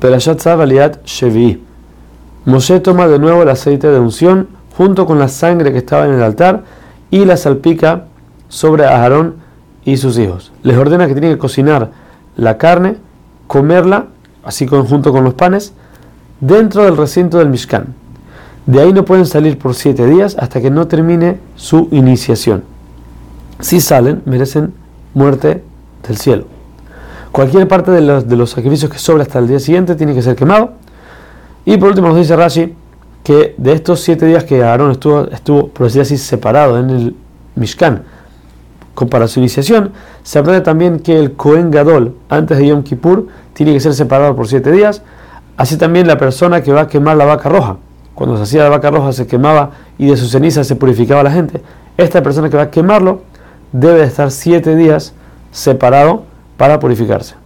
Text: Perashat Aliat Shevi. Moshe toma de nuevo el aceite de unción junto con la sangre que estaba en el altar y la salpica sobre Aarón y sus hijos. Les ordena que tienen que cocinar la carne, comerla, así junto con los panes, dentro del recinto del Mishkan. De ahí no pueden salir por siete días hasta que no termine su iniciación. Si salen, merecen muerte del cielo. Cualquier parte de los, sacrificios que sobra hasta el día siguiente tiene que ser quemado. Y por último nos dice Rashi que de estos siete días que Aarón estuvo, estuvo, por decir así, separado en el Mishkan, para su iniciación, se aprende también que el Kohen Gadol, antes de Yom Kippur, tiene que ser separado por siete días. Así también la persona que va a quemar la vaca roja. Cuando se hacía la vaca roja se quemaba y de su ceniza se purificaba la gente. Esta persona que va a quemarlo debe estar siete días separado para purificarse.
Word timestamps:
Perashat 0.00 0.46
Aliat 0.46 1.04
Shevi. 1.04 1.62
Moshe 2.46 2.80
toma 2.80 3.06
de 3.06 3.18
nuevo 3.18 3.42
el 3.42 3.50
aceite 3.50 3.88
de 3.88 3.98
unción 3.98 4.48
junto 4.76 5.04
con 5.04 5.18
la 5.18 5.28
sangre 5.28 5.72
que 5.72 5.78
estaba 5.78 6.06
en 6.06 6.14
el 6.14 6.22
altar 6.22 6.64
y 7.10 7.26
la 7.26 7.36
salpica 7.36 8.06
sobre 8.48 8.86
Aarón 8.86 9.36
y 9.84 9.98
sus 9.98 10.18
hijos. 10.18 10.52
Les 10.62 10.78
ordena 10.78 11.06
que 11.06 11.12
tienen 11.12 11.32
que 11.32 11.38
cocinar 11.38 11.90
la 12.36 12.56
carne, 12.56 12.96
comerla, 13.46 14.06
así 14.42 14.66
junto 14.66 15.12
con 15.12 15.22
los 15.22 15.34
panes, 15.34 15.74
dentro 16.40 16.84
del 16.84 16.96
recinto 16.96 17.36
del 17.36 17.50
Mishkan. 17.50 17.94
De 18.64 18.80
ahí 18.80 18.94
no 18.94 19.04
pueden 19.04 19.26
salir 19.26 19.58
por 19.58 19.74
siete 19.74 20.06
días 20.06 20.34
hasta 20.38 20.62
que 20.62 20.70
no 20.70 20.86
termine 20.86 21.38
su 21.56 21.88
iniciación. 21.90 22.64
Si 23.60 23.82
salen, 23.82 24.22
merecen 24.24 24.72
muerte 25.12 25.62
del 26.08 26.16
cielo. 26.16 26.59
Cualquier 27.32 27.68
parte 27.68 27.90
de 27.90 28.00
los, 28.00 28.50
sacrificios 28.50 28.90
que 28.90 28.98
sobra 28.98 29.22
hasta 29.22 29.38
el 29.38 29.48
día 29.48 29.60
siguiente 29.60 29.94
tiene 29.94 30.14
que 30.14 30.22
ser 30.22 30.36
quemado. 30.36 30.72
Y 31.64 31.76
por 31.76 31.90
último 31.90 32.08
nos 32.08 32.16
dice 32.16 32.34
Rashi 32.34 32.74
que 33.22 33.54
de 33.56 33.72
estos 33.72 34.00
siete 34.00 34.26
días 34.26 34.44
que 34.44 34.62
Aarón 34.62 34.90
estuvo, 34.92 35.28
estuvo, 35.28 35.68
por 35.68 35.86
decir 35.86 36.02
así, 36.02 36.16
separado 36.16 36.78
en 36.78 36.90
el 36.90 37.16
Mishkan, 37.54 38.02
para 39.08 39.28
su 39.28 39.40
iniciación, 39.40 39.92
se 40.22 40.38
aprende 40.38 40.60
también 40.60 40.98
que 41.00 41.18
el 41.18 41.32
Kohen 41.32 41.70
Gadol, 41.70 42.16
antes 42.28 42.58
de 42.58 42.66
Yom 42.66 42.82
Kippur, 42.82 43.28
tiene 43.54 43.72
que 43.72 43.80
ser 43.80 43.94
separado 43.94 44.36
por 44.36 44.46
siete 44.46 44.70
días. 44.72 45.02
Así 45.56 45.76
también 45.76 46.06
la 46.06 46.18
persona 46.18 46.62
que 46.62 46.72
va 46.72 46.82
a 46.82 46.88
quemar 46.88 47.16
la 47.16 47.24
vaca 47.24 47.48
roja. 47.48 47.76
Cuando 48.14 48.36
se 48.36 48.42
hacía 48.42 48.64
la 48.64 48.68
vaca 48.68 48.90
roja 48.90 49.12
se 49.12 49.26
quemaba 49.26 49.70
y 49.96 50.08
de 50.08 50.16
su 50.16 50.26
ceniza 50.26 50.64
se 50.64 50.76
purificaba 50.76 51.22
la 51.22 51.30
gente. 51.30 51.62
Esta 51.96 52.22
persona 52.22 52.50
que 52.50 52.56
va 52.56 52.64
a 52.64 52.70
quemarlo 52.70 53.22
debe 53.72 54.02
estar 54.02 54.30
siete 54.30 54.76
días 54.76 55.14
separado 55.52 56.24
para 56.60 56.78
purificarse. 56.78 57.36